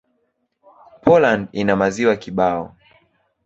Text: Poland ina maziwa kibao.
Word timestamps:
Poland 1.03 1.49
ina 1.53 1.75
maziwa 1.75 2.15
kibao. 2.15 2.75